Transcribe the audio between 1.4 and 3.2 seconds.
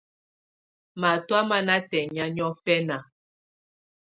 má ná tɛŋɛ̀á niɔfɛna.